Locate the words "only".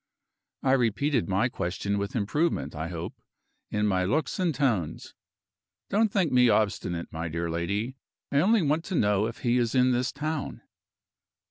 8.39-8.63